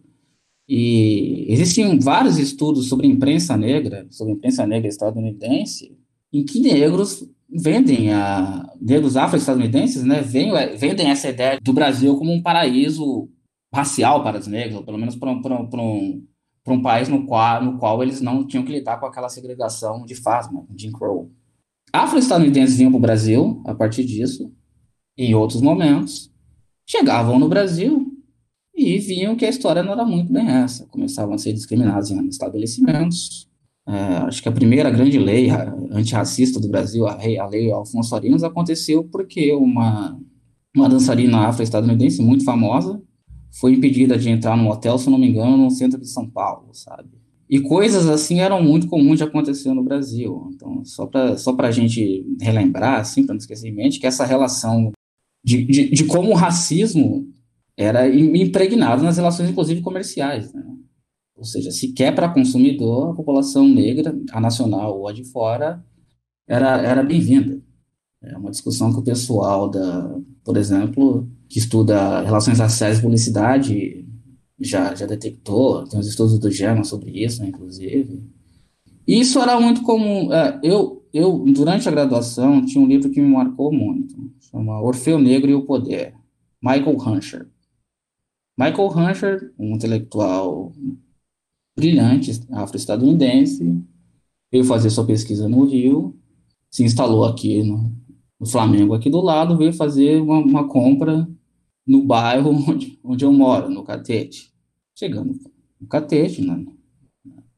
[0.68, 5.98] E existem vários estudos sobre imprensa negra, sobre imprensa negra estadunidense,
[6.32, 12.42] em que negros vendem a negros afro-estadunidenses, né, vendem essa ideia do Brasil como um
[12.42, 13.28] paraíso
[13.74, 16.24] racial para os negros, ou pelo menos para um, para um, para um
[16.82, 20.66] país no qual, no qual eles não tinham que lidar com aquela segregação de Fasma,
[20.76, 21.30] Jim Crow.
[21.92, 24.52] Afro-estadunidenses vinham para o Brasil a partir disso,
[25.16, 26.32] em outros momentos,
[26.86, 28.12] chegavam no Brasil
[28.74, 30.86] e viam que a história não era muito bem essa.
[30.86, 33.48] Começavam a ser discriminados em estabelecimentos,
[33.86, 33.92] é,
[34.26, 35.50] acho que a primeira grande lei
[35.90, 40.18] antirracista do Brasil, a, a lei Alfonso Arinos, aconteceu porque uma,
[40.74, 43.00] uma dançarina afro-estadunidense muito famosa
[43.54, 46.68] foi impedida de entrar num hotel, se não me engano, no centro de São Paulo,
[46.72, 47.10] sabe?
[47.48, 50.50] E coisas assim eram muito comuns de acontecer no Brasil.
[50.52, 54.24] Então, só para só a gente relembrar, assim, para não esquecer em mente, que essa
[54.24, 54.90] relação
[55.44, 57.28] de, de, de como o racismo
[57.76, 60.64] era impregnado nas relações, inclusive, comerciais, né?
[61.36, 65.84] Ou seja, se quer para consumidor, a população negra, a nacional ou a de fora,
[66.48, 67.60] era, era bem-vinda.
[68.22, 74.06] É uma discussão que o pessoal da, por exemplo, que estuda relações raciais e publicidade
[74.58, 78.22] já, já detectou, tem os estudos do GEMA sobre isso, né, inclusive.
[79.06, 80.32] E isso era muito comum.
[80.32, 85.18] É, eu, eu, durante a graduação, tinha um livro que me marcou muito, chama Orfeu
[85.18, 86.14] Negro e o Poder,
[86.62, 87.48] Michael Hancher.
[88.56, 90.72] Michael Hancher, um intelectual
[91.76, 93.82] brilhante, afro-estadunidense,
[94.50, 96.16] veio fazer sua pesquisa no Rio,
[96.70, 97.92] se instalou aqui no,
[98.44, 101.26] no Flamengo, aqui do lado, veio fazer uma, uma compra
[101.86, 104.52] no bairro onde, onde eu moro, no Catete.
[104.94, 105.34] Chegando
[105.80, 106.62] no Catete, né,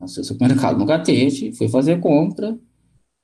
[0.01, 2.57] no seu supermercado no Catete, foi fazer compra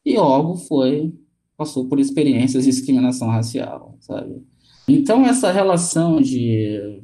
[0.05, 1.14] e logo foi,
[1.57, 4.44] passou por experiências de discriminação racial, sabe?
[4.88, 7.01] Então, essa relação de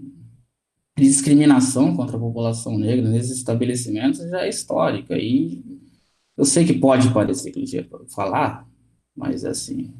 [0.98, 5.16] discriminação contra a população negra nesses estabelecimentos já é histórica.
[5.16, 5.62] E
[6.36, 8.68] eu sei que pode parecer clichê falar,
[9.16, 9.94] mas assim,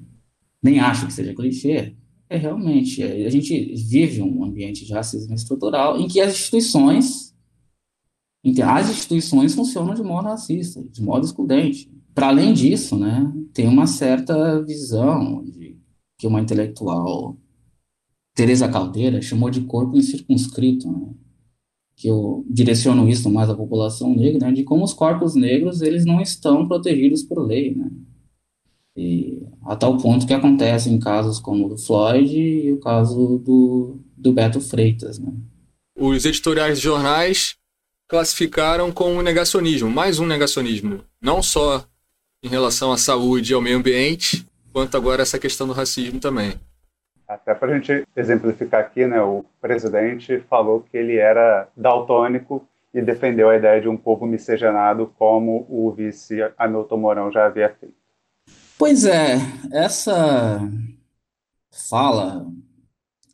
[0.63, 1.97] nem acho que seja clichê.
[2.31, 7.35] É realmente, é, a gente vive um ambiente de racismo estrutural em que as instituições,
[8.65, 11.91] as instituições funcionam de modo racista, de modo excludente.
[12.15, 15.79] Para além disso, né, tem uma certa visão de
[16.19, 17.39] que uma intelectual
[18.35, 21.13] Teresa Caldeira chamou de corpo incircunscrito, né?
[21.97, 24.53] que eu direciono isso mais à população negra, né?
[24.53, 27.91] de como os corpos negros eles não estão protegidos por lei, né?
[29.01, 33.39] E a tal ponto que acontece em casos como o do Floyd e o caso
[33.39, 35.33] do, do Beto Freitas, né?
[35.97, 37.57] Os editoriais de jornais
[38.09, 41.85] classificaram como negacionismo, mais um negacionismo, não só
[42.43, 46.55] em relação à saúde e ao meio ambiente, quanto agora essa questão do racismo também.
[47.29, 53.01] Até para a gente exemplificar aqui, né, o presidente falou que ele era daltônico e
[53.01, 57.98] defendeu a ideia de um povo miscigenado, como o vice Hamilton Mourão já havia feito.
[58.79, 59.39] Pois é,
[59.73, 60.61] essa
[61.91, 62.49] fala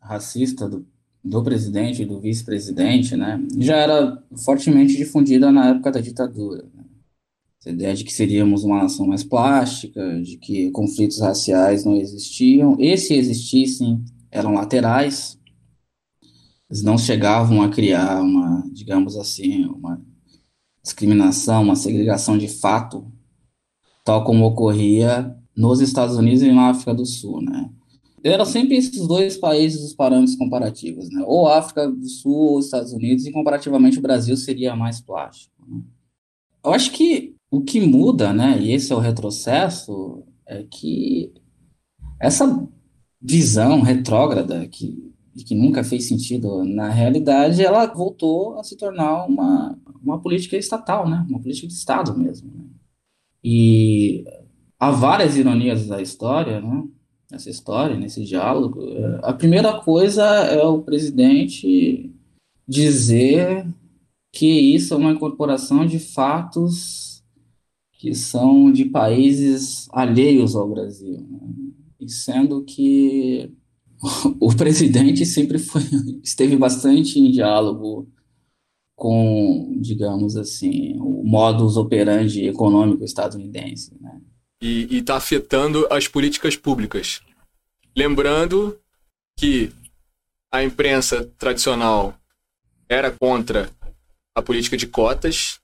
[0.00, 0.86] racista do,
[1.22, 6.62] do presidente e do vice-presidente, né, já era fortemente difundida na época da ditadura.
[6.74, 6.84] Né?
[7.60, 12.76] Essa ideia de que seríamos uma nação mais plástica, de que conflitos raciais não existiam,
[12.80, 15.38] e se existissem, eram laterais.
[16.70, 20.02] eles não chegavam a criar uma, digamos assim, uma
[20.82, 23.06] discriminação, uma segregação de fato,
[24.04, 27.70] tal como ocorria nos Estados Unidos e na África do Sul, né?
[28.22, 31.22] Eram sempre esses dois países os parâmetros comparativos, né?
[31.26, 35.52] Ou África do Sul ou Estados Unidos, e comparativamente o Brasil seria mais plástico.
[35.66, 35.80] Né?
[36.64, 41.32] Eu acho que o que muda, né, e esse é o retrocesso, é que
[42.18, 42.66] essa
[43.20, 45.12] visão retrógrada que,
[45.46, 51.08] que nunca fez sentido na realidade, ela voltou a se tornar uma, uma política estatal,
[51.08, 52.50] né, uma política de Estado mesmo.
[52.52, 52.64] Né?
[53.44, 54.24] E
[54.80, 56.84] há várias ironias da história, né,
[57.30, 58.80] nessa história, nesse diálogo.
[59.22, 62.10] A primeira coisa é o presidente
[62.66, 63.66] dizer
[64.32, 67.22] que isso é uma incorporação de fatos
[67.92, 71.20] que são de países alheios ao Brasil.
[71.20, 71.40] Né?
[72.00, 73.50] E sendo que
[74.40, 75.82] o presidente sempre foi,
[76.22, 78.08] esteve bastante em diálogo
[78.96, 83.96] com, digamos assim, o modus operandi econômico estadunidense.
[84.00, 84.20] Né?
[84.62, 87.20] E está afetando as políticas públicas.
[87.96, 88.78] Lembrando
[89.36, 89.72] que
[90.52, 92.14] a imprensa tradicional
[92.88, 93.70] era contra
[94.34, 95.60] a política de cotas,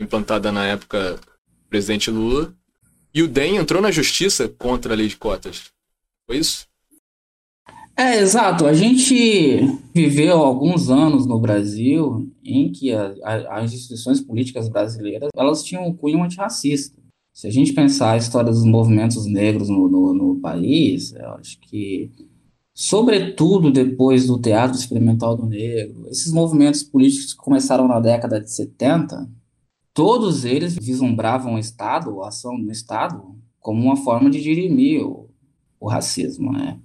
[0.00, 2.54] implantada na época do presidente Lula,
[3.14, 5.72] e o DEM entrou na justiça contra a lei de cotas.
[6.26, 6.67] Foi isso?
[7.98, 8.64] É, exato.
[8.64, 9.58] A gente
[9.92, 15.88] viveu alguns anos no Brasil em que a, a, as instituições políticas brasileiras elas tinham
[15.88, 16.96] um cunho antirracista.
[17.34, 21.58] Se a gente pensar a história dos movimentos negros no, no, no país, eu acho
[21.58, 22.12] que,
[22.72, 28.52] sobretudo depois do Teatro Experimental do Negro, esses movimentos políticos que começaram na década de
[28.52, 29.28] 70,
[29.92, 33.20] todos eles vislumbravam o Estado, a ação do Estado,
[33.58, 35.28] como uma forma de dirimir o,
[35.80, 36.78] o racismo né,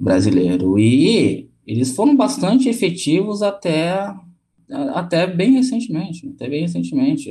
[0.00, 0.78] brasileiro.
[0.78, 4.12] E eles foram bastante efetivos até,
[4.94, 6.26] até bem recentemente.
[6.28, 7.30] Até bem recentemente.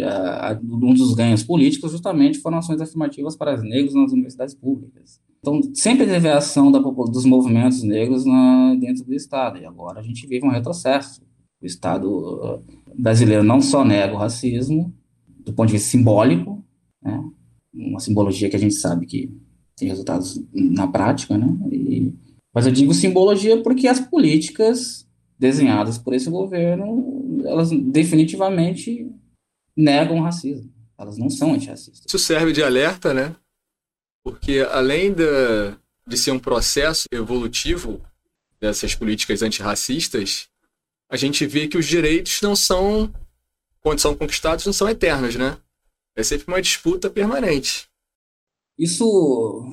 [0.63, 5.19] Um dos ganhos políticos justamente foram ações afirmativas para os negros nas universidades públicas.
[5.39, 9.57] Então, sempre teve a ação da, dos movimentos negros na, dentro do Estado.
[9.57, 11.21] E agora a gente vive um retrocesso.
[11.61, 12.61] O Estado
[12.97, 14.93] brasileiro não só nega o racismo,
[15.43, 16.63] do ponto de vista simbólico,
[17.01, 17.21] né?
[17.73, 19.31] uma simbologia que a gente sabe que
[19.75, 21.47] tem resultados na prática, né?
[21.71, 22.13] E,
[22.53, 25.07] mas eu digo simbologia porque as políticas
[25.37, 29.09] desenhadas por esse governo, elas definitivamente
[29.75, 30.73] negam o racismo.
[30.97, 32.03] Elas não são antirracistas.
[32.05, 33.33] Isso serve de alerta, né?
[34.21, 35.23] Porque além de,
[36.05, 38.01] de ser um processo evolutivo
[38.59, 40.49] dessas políticas antirracistas,
[41.09, 43.13] a gente vê que os direitos não são,
[43.79, 45.57] quando são conquistados, não são eternos, né?
[46.15, 47.87] É sempre uma disputa permanente.
[48.77, 49.65] Isso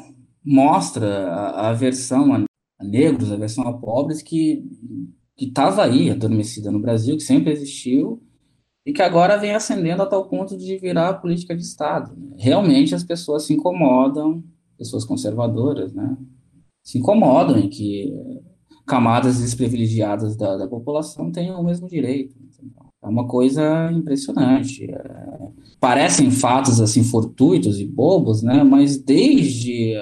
[0.45, 2.47] mostra a, a versão
[2.85, 4.65] negros, a versão a pobres que
[5.39, 8.23] estava aí, adormecida no Brasil, que sempre existiu,
[8.85, 12.17] e que agora vem ascendendo a tal ponto de virar política de Estado.
[12.17, 12.37] Né?
[12.39, 14.45] Realmente as pessoas se incomodam,
[14.79, 16.17] pessoas conservadoras, né?
[16.85, 18.15] Se incomodam em que
[18.87, 22.37] camadas desprivilegiadas da, da população tenham o mesmo direito.
[23.03, 24.89] É uma coisa impressionante.
[24.89, 25.49] É,
[25.81, 28.63] parecem fatos assim fortuitos e bobos, né?
[28.63, 29.95] Mas desde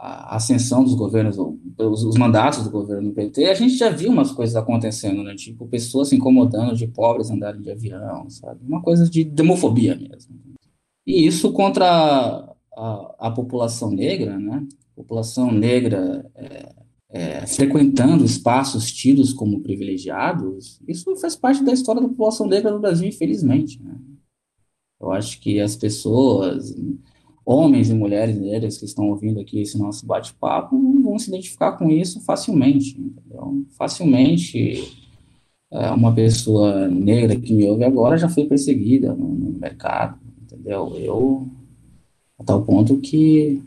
[0.00, 4.32] a ascensão dos governos, os, os, mandatos do governo PT, a gente já viu umas
[4.32, 5.34] coisas acontecendo, né?
[5.34, 8.60] Tipo, pessoas se incomodando de pobres andarem de avião, sabe?
[8.66, 10.34] Uma coisa de demofobia mesmo.
[11.06, 14.66] E isso contra a, a, a população negra, né?
[14.96, 16.72] população negra é,
[17.10, 22.80] é, frequentando espaços tidos como privilegiados, isso faz parte da história da população negra no
[22.80, 23.82] Brasil, infelizmente.
[23.82, 23.96] Né?
[25.00, 26.74] Eu acho que as pessoas,
[27.50, 31.90] homens e mulheres negras que estão ouvindo aqui esse nosso bate-papo, vão se identificar com
[31.90, 32.98] isso facilmente.
[33.00, 33.64] Entendeu?
[33.76, 34.96] Facilmente,
[35.70, 40.94] é, uma pessoa negra que me ouve agora já foi perseguida no, no mercado, entendeu?
[40.96, 41.48] Eu,
[42.38, 43.60] a tal ponto que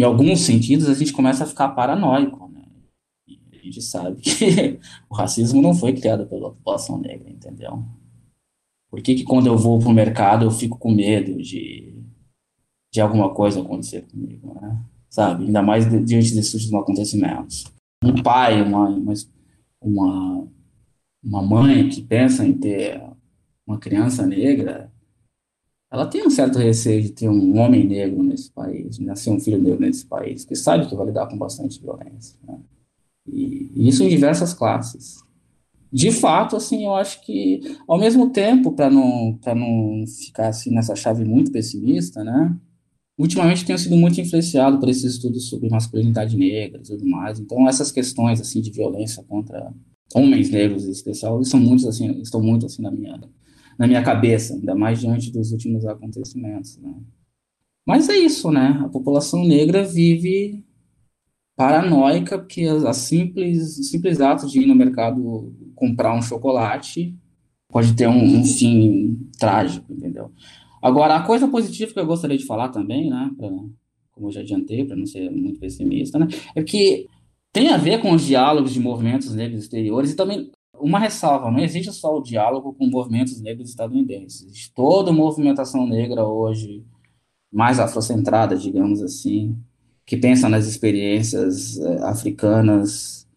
[0.00, 2.64] em alguns sentidos, a gente começa a ficar paranoico, né?
[3.28, 4.78] E a gente sabe que
[5.10, 7.82] o racismo não foi criado pela população negra, entendeu?
[8.90, 11.99] Por que, que quando eu vou para o mercado eu fico com medo de,
[12.92, 14.78] de alguma coisa acontecer comigo, né?
[15.08, 15.44] Sabe?
[15.44, 17.64] Ainda mais diante desses últimos acontecimentos.
[18.02, 18.88] Um pai, uma,
[19.80, 20.48] uma,
[21.22, 23.02] uma mãe que pensa em ter
[23.66, 24.90] uma criança negra,
[25.90, 29.40] ela tem um certo receio de ter um homem negro nesse país, de nascer um
[29.40, 32.38] filho negro nesse país, que sabe que vai lidar com bastante violência.
[32.46, 32.58] Né?
[33.26, 35.18] E, e, isso em diversas classes.
[35.92, 40.94] De fato, assim, eu acho que, ao mesmo tempo, para não, não ficar assim nessa
[40.94, 42.56] chave muito pessimista, né?
[43.20, 47.38] Ultimamente tenho sido muito influenciado por esses estudos sobre masculinidade negra e tudo mais.
[47.38, 49.72] Então, essas questões, assim, de violência contra
[50.14, 53.20] homens negros em especial, são muitos, assim, estão muito, assim, na minha,
[53.78, 56.94] na minha cabeça, ainda mais diante dos últimos acontecimentos, né?
[57.86, 58.80] Mas é isso, né?
[58.82, 60.64] A população negra vive
[61.56, 67.14] paranoica porque a simples, o simples ato de ir no mercado comprar um chocolate
[67.68, 70.32] pode ter um, um fim trágico, entendeu?
[70.82, 73.48] Agora, a coisa positiva que eu gostaria de falar também, né, pra,
[74.12, 77.06] como eu já adiantei, para não ser muito pessimista, né, é que
[77.52, 81.60] tem a ver com os diálogos de movimentos negros exteriores e também uma ressalva, não
[81.60, 84.42] existe só o diálogo com movimentos negros estadunidenses.
[84.42, 86.84] Existe toda movimentação negra hoje,
[87.52, 89.56] mais afrocentrada, digamos assim,
[90.06, 93.28] que pensa nas experiências eh, africanas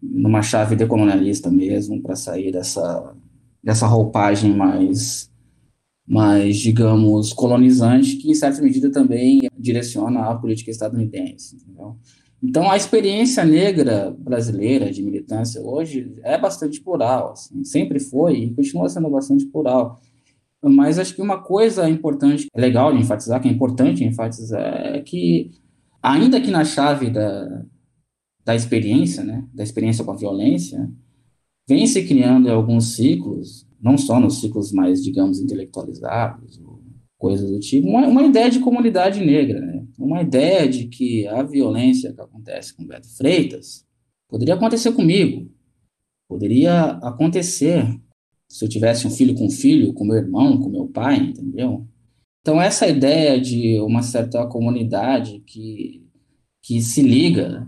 [0.00, 3.14] numa chave decolonialista mesmo, para sair dessa,
[3.62, 5.30] dessa roupagem mais
[6.06, 11.56] mais, digamos, colonizante, que em certa medida também direciona a política estadunidense.
[11.56, 11.96] Entendeu?
[12.42, 18.54] Então, a experiência negra brasileira de militância hoje é bastante plural, assim, sempre foi e
[18.54, 19.98] continua sendo bastante plural.
[20.62, 25.00] Mas acho que uma coisa importante, é legal de enfatizar, que é importante enfatizar, é
[25.00, 25.52] que,
[26.02, 27.62] ainda que na chave da,
[28.44, 30.90] da experiência, né, da experiência com a violência,
[31.68, 36.58] vem se criando alguns ciclos não só nos ciclos mais, digamos, intelectualizados,
[37.18, 39.86] coisas do tipo, uma, uma ideia de comunidade negra, né?
[39.98, 43.84] uma ideia de que a violência que acontece com Beto Freitas
[44.28, 45.50] poderia acontecer comigo,
[46.28, 47.98] poderia acontecer
[48.48, 51.86] se eu tivesse um filho com um filho, com meu irmão, com meu pai, entendeu?
[52.40, 56.06] Então, essa ideia de uma certa comunidade que,
[56.62, 57.66] que se liga,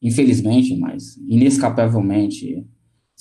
[0.00, 2.64] infelizmente, mas inescapavelmente,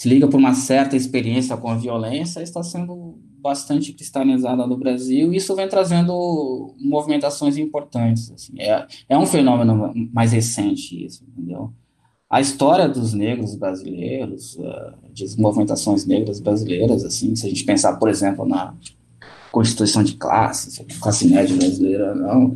[0.02, 5.32] se liga por uma certa experiência com a violência, está sendo bastante cristalizada no Brasil,
[5.32, 8.32] e isso vem trazendo movimentações importantes.
[8.32, 8.60] Assim.
[8.60, 11.72] É, é um fenômeno mais recente isso, entendeu?
[12.28, 17.98] A história dos negros brasileiros, uh, de movimentações negras brasileiras, assim, se a gente pensar,
[17.98, 18.74] por exemplo, na
[19.52, 22.56] constituição de classes, classe média brasileira, não,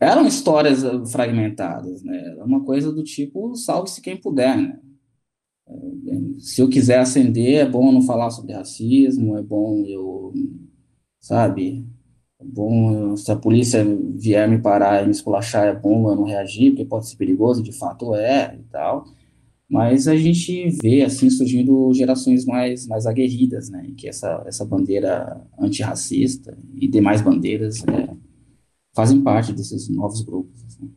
[0.00, 2.32] eram histórias fragmentadas, né?
[2.32, 4.78] Era uma coisa do tipo salve-se quem puder, né?
[6.38, 10.32] Se eu quiser acender, é bom não falar sobre racismo, é bom eu,
[11.20, 11.86] sabe,
[12.40, 16.24] é bom, se a polícia vier me parar e me esculachar, é bom eu não
[16.24, 19.04] reagir, porque pode ser perigoso, de fato é, e tal,
[19.68, 25.46] mas a gente vê, assim, surgindo gerações mais, mais aguerridas, né, que essa, essa bandeira
[25.58, 28.08] antirracista e demais bandeiras é,
[28.94, 30.64] fazem parte desses novos grupos.
[30.64, 30.90] Assim.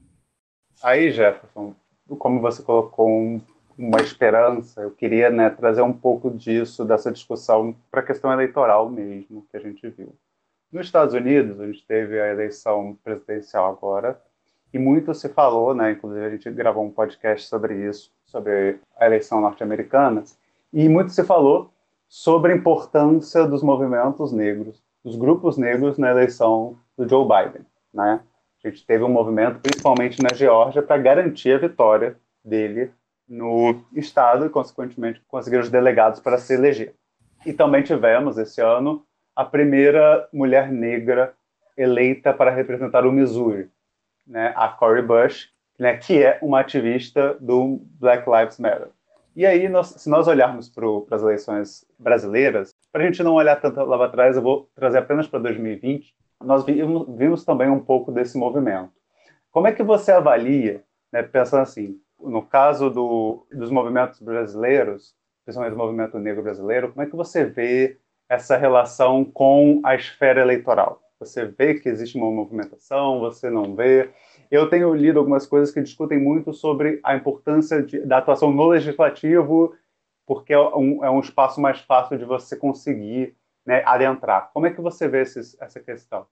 [0.82, 1.76] Aí, Jefferson,
[2.18, 3.42] como você colocou um
[3.78, 4.82] uma esperança.
[4.82, 9.58] Eu queria né, trazer um pouco disso, dessa discussão, para a questão eleitoral mesmo, que
[9.58, 10.14] a gente viu.
[10.72, 14.20] Nos Estados Unidos, a gente teve a eleição presidencial agora,
[14.74, 19.06] e muito se falou, né, inclusive a gente gravou um podcast sobre isso, sobre a
[19.06, 20.24] eleição norte-americana,
[20.72, 21.72] e muito se falou
[22.10, 27.66] sobre a importância dos movimentos negros, dos grupos negros na eleição do Joe Biden.
[27.94, 28.20] Né?
[28.64, 32.92] A gente teve um movimento, principalmente na Geórgia, para garantir a vitória dele
[33.34, 36.94] no Estado e, consequentemente, conseguir os delegados para se eleger.
[37.46, 39.04] E também tivemos, esse ano,
[39.36, 41.34] a primeira mulher negra
[41.76, 43.70] eleita para representar o Missouri,
[44.26, 48.90] né, a Cori Bush, né, que é uma ativista do Black Lives Matter.
[49.36, 53.60] E aí, nós, se nós olharmos para as eleições brasileiras, para a gente não olhar
[53.60, 58.12] tanto lá atrás, eu vou trazer apenas para 2020, nós vimos, vimos, também um pouco
[58.12, 58.92] desse movimento.
[59.50, 65.14] Como é que você avalia, né, pensando assim, no caso do, dos movimentos brasileiros,
[65.46, 67.98] principalmente do movimento negro brasileiro, como é que você vê
[68.30, 71.02] essa relação com a esfera eleitoral?
[71.20, 74.10] Você vê que existe uma movimentação, você não vê?
[74.52, 78.68] Eu tenho lido algumas coisas que discutem muito sobre a importância de, da atuação no
[78.68, 79.74] legislativo,
[80.28, 84.52] porque é um, é um espaço mais fácil de você conseguir né, adentrar.
[84.54, 86.26] Como é que você vê esses, essa questão?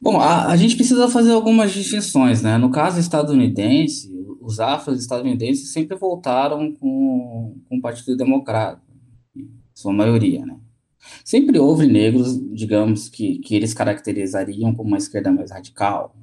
[0.00, 2.56] Bom, a, a gente precisa fazer algumas distinções, né?
[2.56, 4.10] No caso estadunidense,
[4.40, 8.82] os afro-estadunidenses sempre voltaram com, com o Partido Democrata,
[9.74, 10.58] sua maioria, né?
[11.24, 16.14] Sempre houve negros, digamos, que, que eles caracterizariam como uma esquerda mais radical,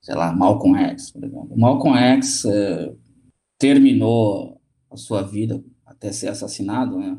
[0.00, 1.56] sei lá, Malcolm X, por exemplo.
[1.56, 2.94] Malcolm X eh,
[3.58, 7.18] terminou a sua vida até ser assassinado, né?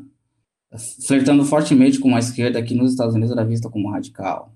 [1.06, 4.54] Flertando fortemente com uma esquerda que nos Estados Unidos era vista como radical,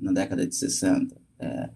[0.00, 1.16] na década de 60.
[1.40, 1.70] É,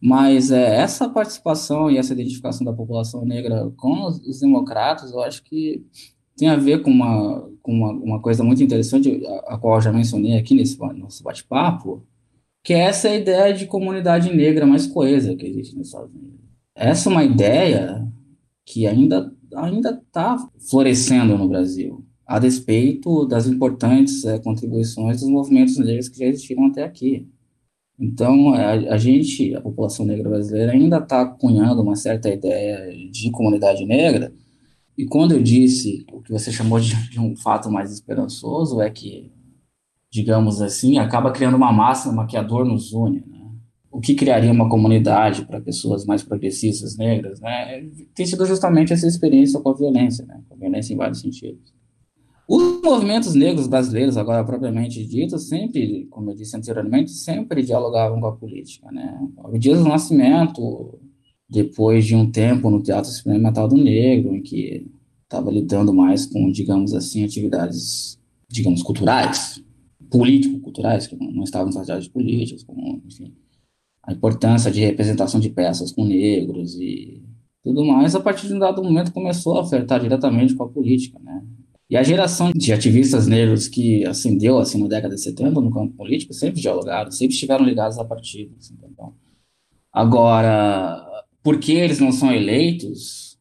[0.00, 5.20] mas é, essa participação e essa identificação da população negra com os, os democratas, eu
[5.22, 5.84] acho que
[6.36, 9.80] tem a ver com uma, com uma, uma coisa muito interessante, a, a, qual eu
[9.80, 12.06] já mencionei aqui nesse nosso bate-papo,
[12.62, 16.40] que é essa ideia de comunidade negra mais coesa que existe nos Estados Unidos.
[16.74, 18.06] Essa é uma ideia
[18.64, 20.36] que ainda ainda está
[20.68, 26.66] florescendo no Brasil, a despeito das importantes é, contribuições dos movimentos negros que já existiram
[26.66, 27.28] até aqui.
[27.98, 33.30] Então, a, a gente, a população negra brasileira, ainda está cunhando uma certa ideia de
[33.30, 34.32] comunidade negra,
[34.96, 38.90] e quando eu disse o que você chamou de, de um fato mais esperançoso, é
[38.90, 39.30] que,
[40.10, 43.36] digamos assim, acaba criando uma máxima que nos une, né?
[43.90, 47.82] o que criaria uma comunidade para pessoas mais progressistas negras, né,
[48.14, 51.75] tem sido justamente essa experiência com a violência, né, com a violência em vários sentidos.
[52.48, 58.26] Os movimentos negros brasileiros, agora propriamente ditos, sempre, como eu disse anteriormente, sempre dialogavam com
[58.26, 59.18] a política, né.
[59.36, 60.98] O Dias do Nascimento,
[61.48, 64.86] depois de um tempo no Teatro Experimental do Negro, em que
[65.24, 69.60] estava lidando mais com, digamos assim, atividades, digamos, culturais,
[70.08, 73.34] político-culturais, que não, não estavam nas atividades políticas, como, enfim,
[74.04, 77.22] a importância de representação de peças com negros e
[77.64, 81.18] tudo mais, a partir de um dado momento começou a ofertar diretamente com a política,
[81.18, 81.44] né?
[81.88, 85.94] E a geração de ativistas negros que ascendeu assim na década de 70 no campo
[85.94, 88.70] político sempre dialogaram, sempre estiveram ligados a partidos.
[88.70, 89.14] Entendeu?
[89.92, 91.04] Agora,
[91.42, 93.38] por que eles não são eleitos?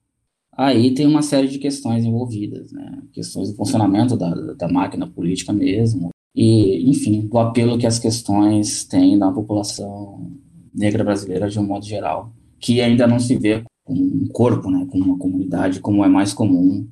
[0.56, 3.02] Aí tem uma série de questões envolvidas, né?
[3.12, 8.84] Questões do funcionamento da, da máquina política mesmo, e, enfim, do apelo que as questões
[8.84, 10.32] têm na população
[10.74, 14.86] negra brasileira de um modo geral, que ainda não se vê como um corpo, né,
[14.92, 16.86] como uma comunidade, como é mais comum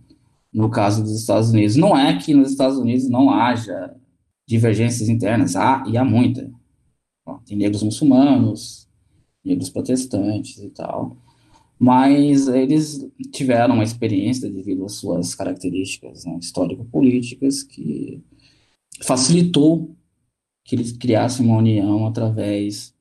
[0.53, 1.75] no caso dos Estados Unidos.
[1.75, 3.93] Não é que nos Estados Unidos não haja
[4.45, 6.51] divergências internas, há e há muita.
[7.45, 8.87] Tem negros muçulmanos,
[9.43, 11.17] negros protestantes e tal,
[11.79, 18.21] mas eles tiveram uma experiência devido às suas características né, histórico-políticas que
[19.01, 19.95] facilitou
[20.65, 22.93] que eles criassem uma união através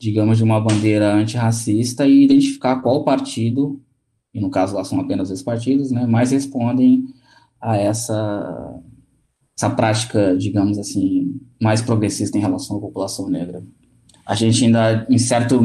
[0.00, 3.78] digamos, de uma bandeira antirracista e identificar qual partido,
[4.32, 7.06] e no caso lá são apenas dois partidos, né, mais respondem
[7.60, 8.80] a essa,
[9.56, 13.62] essa prática, digamos assim, mais progressista em relação à população negra.
[14.24, 15.60] A gente ainda, em certo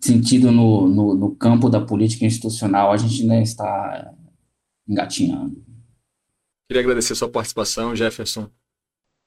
[0.00, 4.12] sentido, no, no, no campo da política institucional, a gente ainda está
[4.86, 5.64] engatinhando.
[6.68, 8.48] Queria agradecer a sua participação, Jefferson.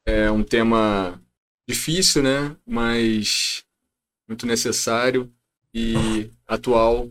[0.05, 1.19] É um tema
[1.67, 2.55] difícil, né?
[2.65, 3.63] Mas
[4.27, 5.31] muito necessário
[5.73, 7.09] e atual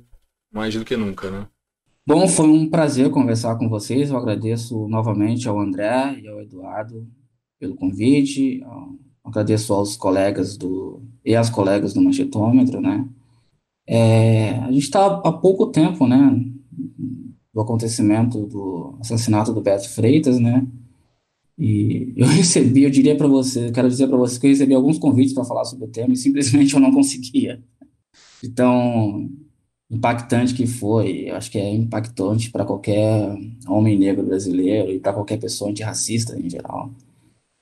[0.53, 1.47] mais do que nunca, né?
[2.07, 4.11] Bom, foi um prazer conversar com vocês.
[4.11, 7.07] Eu agradeço novamente ao André e ao Eduardo
[7.59, 8.61] pelo convite.
[8.61, 13.07] Eu agradeço aos colegas do e às colegas do Manchetômetro, né?
[13.87, 16.17] É, a gente está há pouco tempo, né,
[17.53, 20.67] do acontecimento do assassinato do Beto Freitas, né?
[21.59, 24.99] E eu recebi, eu diria para você, quero dizer para você que eu recebi alguns
[24.99, 27.63] convites para falar sobre o tema e simplesmente eu não conseguia.
[28.43, 29.29] Então,
[29.91, 33.37] impactante que foi, eu acho que é impactante para qualquer
[33.69, 36.91] homem negro brasileiro e para qualquer pessoa antirracista em geral.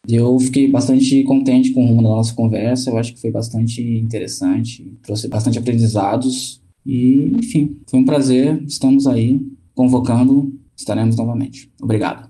[0.07, 3.83] Eu fiquei bastante contente com o rumo da nossa conversa, eu acho que foi bastante
[3.83, 9.41] interessante, trouxe bastante aprendizados e, enfim, foi um prazer, estamos aí
[9.75, 11.71] convocando, estaremos novamente.
[11.83, 12.29] Obrigado.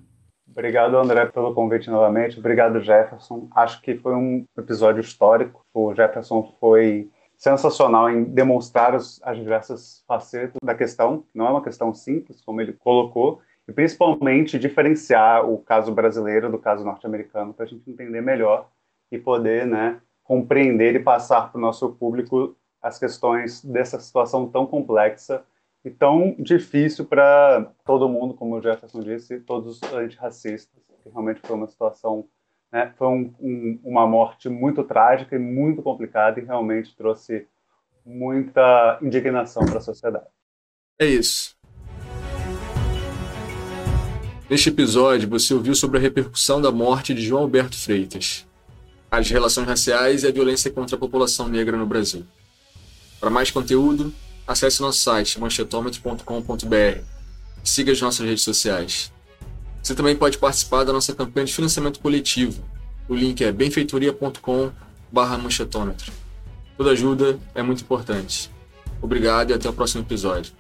[0.50, 2.36] Obrigado, André, pelo convite novamente.
[2.36, 3.46] Obrigado, Jefferson.
[3.54, 5.60] Acho que foi um episódio histórico.
[5.72, 11.24] O Jefferson foi sensacional em demonstrar as diversas facetas da questão.
[11.32, 16.58] Não é uma questão simples, como ele colocou, e principalmente diferenciar o caso brasileiro do
[16.58, 18.68] caso norte-americano para a gente entender melhor
[19.10, 24.66] e poder né, compreender e passar para o nosso público as questões dessa situação tão
[24.66, 25.44] complexa
[25.84, 31.40] e tão difícil para todo mundo, como o Jefferson disse, todos os antirracistas, que realmente
[31.40, 32.26] foi uma situação,
[32.72, 37.46] né, foi um, um, uma morte muito trágica e muito complicada e realmente trouxe
[38.04, 40.26] muita indignação para a sociedade.
[40.98, 41.56] É isso.
[44.48, 48.46] Neste episódio, você ouviu sobre a repercussão da morte de João Alberto Freitas,
[49.10, 52.24] as relações raciais e a violência contra a população negra no Brasil.
[53.20, 54.12] Para mais conteúdo,
[54.46, 57.02] acesse nosso site manchetômetro.com.br
[57.62, 59.12] e siga as nossas redes sociais.
[59.82, 62.62] Você também pode participar da nossa campanha de financiamento coletivo.
[63.08, 66.12] O link é benfeitoria.com/manchetômetro.
[66.76, 68.50] Toda ajuda é muito importante.
[69.00, 70.52] Obrigado e até o próximo episódio.